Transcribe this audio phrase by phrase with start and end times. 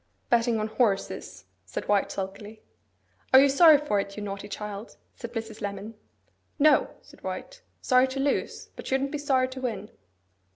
[0.31, 2.63] 'Betting on horses,' said White sulkily.
[3.35, 5.61] 'Are you sorry for it, you naughty child?' said Mrs.
[5.61, 5.93] Lemon.
[6.57, 7.61] 'No,' said White.
[7.81, 9.91] 'Sorry to lose, but shouldn't be sorry to win.